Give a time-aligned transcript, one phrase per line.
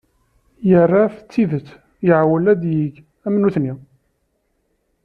[0.69, 1.67] Yerra-tt d tidet,
[2.07, 3.73] iεewwel ad yeg am nutni.